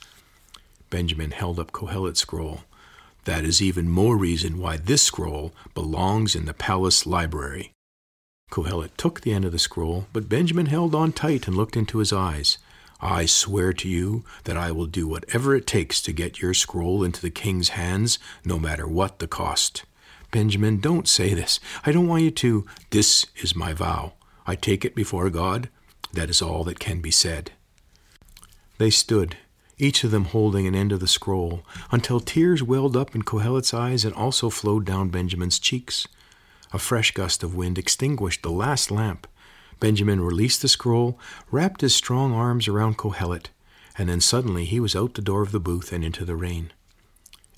Benjamin 0.91 1.31
held 1.31 1.59
up 1.59 1.73
Kohelet's 1.73 2.21
scroll. 2.21 2.65
That 3.25 3.45
is 3.45 3.61
even 3.61 3.89
more 3.89 4.17
reason 4.17 4.59
why 4.59 4.77
this 4.77 5.03
scroll 5.03 5.53
belongs 5.75 6.35
in 6.35 6.47
the 6.47 6.55
palace 6.55 7.07
library. 7.07 7.73
Kohelet 8.51 8.97
took 8.97 9.21
the 9.21 9.33
end 9.33 9.45
of 9.45 9.53
the 9.53 9.59
scroll, 9.59 10.07
but 10.13 10.29
Benjamin 10.29 10.67
held 10.67 10.95
on 10.95 11.13
tight 11.13 11.47
and 11.47 11.57
looked 11.57 11.77
into 11.77 11.99
his 11.99 12.13
eyes. 12.13 12.59
I 13.01 13.25
swear 13.27 13.73
to 13.75 13.89
you 13.89 14.25
that 14.45 14.57
I 14.57 14.73
will 14.73 14.87
do 14.87 15.07
whatever 15.07 15.55
it 15.55 15.67
takes 15.67 16.03
to 16.03 16.13
get 16.13 16.43
your 16.43 16.53
scroll 16.53 17.03
into 17.05 17.23
the 17.23 17.31
king's 17.31 17.71
hands, 17.71 18.19
no 18.45 18.59
matter 18.59 18.87
what 18.87 19.21
the 19.21 19.29
cost. 19.29 19.85
Benjamin, 20.31 20.81
don't 20.81 21.09
say 21.09 21.33
this. 21.35 21.61
I 21.85 21.93
don't 21.93 22.09
want 22.09 22.23
you 22.23 22.31
to. 22.31 22.67
This 22.91 23.27
is 23.37 23.57
my 23.57 23.73
vow. 23.73 24.13
I 24.47 24.55
take 24.55 24.85
it 24.85 24.95
before 24.95 25.31
God. 25.31 25.69
That 26.13 26.31
is 26.31 26.43
all 26.43 26.65
that 26.65 26.79
can 26.79 27.01
be 27.01 27.11
said. 27.11 27.53
They 28.79 28.91
stood, 28.91 29.37
each 29.81 30.05
of 30.05 30.11
them 30.11 30.27
holding 30.27 30.67
an 30.67 30.75
end 30.75 30.93
of 30.93 31.01
the 31.01 31.09
scroll, 31.09 31.63
until 31.91 32.21
tears 32.21 32.63
welled 32.63 32.97
up 32.97 33.15
in 33.15 33.23
Kohelet's 33.23 33.75
eyes 33.75 34.05
and 34.05 34.15
also 34.15 34.51
flowed 34.51 34.85
down 34.85 35.09
Benjamin's 35.09 35.59
cheeks. 35.59 36.07
A 36.73 36.79
fresh 36.79 37.13
gust 37.13 37.43
of 37.43 37.55
wind 37.55 37.79
extinguished 37.79 38.43
the 38.43 38.51
last 38.51 38.91
lamp. 38.91 39.27
Benjamin 39.81 40.21
released 40.21 40.63
the 40.63 40.69
scroll, 40.69 41.19
wrapped 41.51 41.81
his 41.81 41.95
strong 41.95 42.33
arms 42.33 42.69
around 42.69 42.99
Kohelet, 42.99 43.49
and 43.97 44.09
then 44.09 44.21
suddenly 44.21 44.65
he 44.65 44.79
was 44.79 44.95
out 44.95 45.15
the 45.15 45.23
door 45.23 45.43
of 45.43 45.53
the 45.53 45.61
booth 45.61 45.93
and 45.93 46.05
into 46.05 46.25
the 46.25 46.37
rain. 46.37 46.73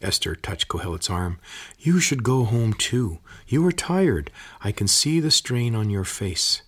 Esther 0.00 0.34
touched 0.34 0.68
Kohelet's 0.68 1.10
arm. 1.10 1.38
You 1.78 2.00
should 2.00 2.24
go 2.24 2.44
home 2.44 2.72
too. 2.72 3.18
You 3.46 3.64
are 3.66 3.72
tired. 3.72 4.30
I 4.60 4.72
can 4.72 4.88
see 4.88 5.20
the 5.20 5.30
strain 5.30 5.74
on 5.74 5.90
your 5.90 6.04
face. 6.04 6.62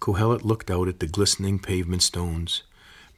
Kohelet 0.00 0.44
looked 0.44 0.70
out 0.70 0.88
at 0.88 1.00
the 1.00 1.06
glistening 1.06 1.58
pavement 1.58 2.02
stones. 2.02 2.62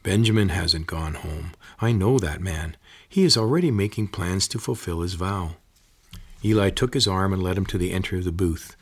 Benjamin 0.03 0.49
hasn't 0.49 0.87
gone 0.87 1.15
home. 1.15 1.53
I 1.81 1.93
know 1.93 2.19
that 2.19 2.41
man. 2.41 2.77
He 3.09 3.25
is 3.25 3.37
already 3.37 3.71
making 3.71 4.09
plans 4.09 4.49
to 4.49 4.59
fulfill 4.59 5.01
his 5.01 5.15
vow. 5.15 5.57
Eli 6.45 6.71
took 6.71 6.95
his 6.95 7.07
arm 7.07 7.33
and 7.33 7.43
led 7.43 7.57
him 7.57 7.67
to 7.67 7.79
the 7.79 7.93
entry 7.93 8.19
of 8.19 8.25
the 8.25 8.33
booth. 8.33 8.75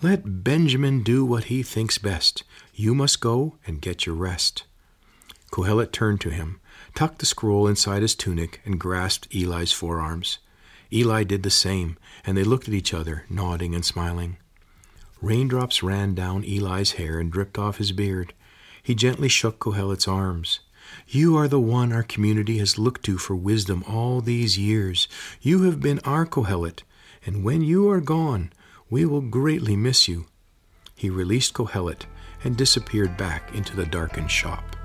Let 0.00 0.44
Benjamin 0.44 1.02
do 1.02 1.24
what 1.24 1.44
he 1.44 1.64
thinks 1.64 1.98
best. 1.98 2.44
You 2.74 2.94
must 2.94 3.20
go 3.20 3.56
and 3.66 3.80
get 3.80 4.06
your 4.06 4.14
rest. 4.14 4.64
Kohelet 5.50 5.90
turned 5.90 6.20
to 6.20 6.30
him, 6.30 6.60
tucked 6.94 7.18
the 7.18 7.26
scroll 7.26 7.66
inside 7.66 8.02
his 8.02 8.14
tunic, 8.14 8.60
and 8.64 8.78
grasped 8.78 9.34
Eli's 9.34 9.72
forearms. 9.72 10.38
Eli 10.92 11.24
did 11.24 11.42
the 11.42 11.50
same, 11.50 11.96
and 12.24 12.36
they 12.36 12.44
looked 12.44 12.68
at 12.68 12.74
each 12.74 12.94
other, 12.94 13.24
nodding 13.28 13.74
and 13.74 13.84
smiling. 13.84 14.36
Raindrops 15.20 15.82
ran 15.82 16.14
down 16.14 16.44
Eli's 16.44 16.92
hair 16.92 17.18
and 17.18 17.32
dripped 17.32 17.58
off 17.58 17.78
his 17.78 17.90
beard. 17.90 18.32
He 18.80 18.94
gently 18.94 19.28
shook 19.28 19.58
Kohelet's 19.58 20.06
arms. 20.06 20.60
You 21.06 21.36
are 21.36 21.48
the 21.48 21.60
one 21.60 21.92
our 21.92 22.02
community 22.02 22.58
has 22.58 22.78
looked 22.78 23.04
to 23.04 23.18
for 23.18 23.36
wisdom 23.36 23.84
all 23.88 24.20
these 24.20 24.58
years. 24.58 25.08
You 25.40 25.62
have 25.64 25.80
been 25.80 26.00
our 26.00 26.26
Kohelet, 26.26 26.82
and 27.26 27.44
when 27.44 27.62
you 27.62 27.90
are 27.90 28.00
gone, 28.00 28.52
we 28.90 29.04
will 29.04 29.20
greatly 29.20 29.76
miss 29.76 30.08
you. 30.08 30.26
He 30.94 31.10
released 31.10 31.54
Kohelet 31.54 32.06
and 32.42 32.56
disappeared 32.56 33.16
back 33.16 33.54
into 33.54 33.76
the 33.76 33.86
darkened 33.86 34.30
shop. 34.30 34.77